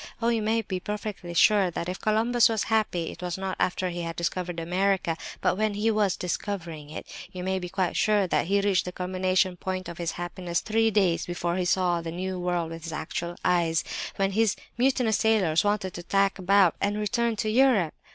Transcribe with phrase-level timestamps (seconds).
[0.19, 3.91] Oh, you may be perfectly sure that if Columbus was happy, it was not after
[3.91, 7.05] he had discovered America, but when he was discovering it!
[7.31, 10.89] You may be quite sure that he reached the culminating point of his happiness three
[10.89, 13.83] days before he saw the New World with his actual eyes,
[14.15, 17.93] when his mutinous sailors wanted to tack about, and return to Europe!